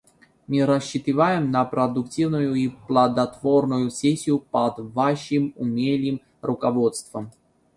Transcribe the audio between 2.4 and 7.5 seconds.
и плодотворную сессию под Вашим умелым руководством.